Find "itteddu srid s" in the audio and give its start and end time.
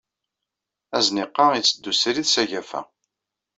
1.57-2.35